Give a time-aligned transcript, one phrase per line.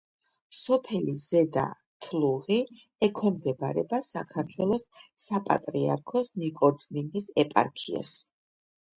[0.59, 1.65] სოფელი ზედა
[2.05, 2.57] თლუღი
[3.07, 4.87] ექვემდებარება საქართველოს
[5.25, 8.15] საპატრიარქოს ნიკორწმინდის ეპარქიას.